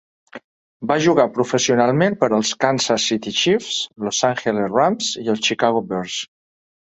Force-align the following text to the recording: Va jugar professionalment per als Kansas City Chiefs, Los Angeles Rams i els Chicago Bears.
Va 0.91 0.95
jugar 1.07 1.25
professionalment 1.35 2.15
per 2.23 2.29
als 2.37 2.53
Kansas 2.63 3.05
City 3.11 3.33
Chiefs, 3.41 3.77
Los 4.07 4.21
Angeles 4.31 4.73
Rams 4.79 5.11
i 5.25 5.27
els 5.35 5.45
Chicago 5.51 5.85
Bears. 5.93 6.17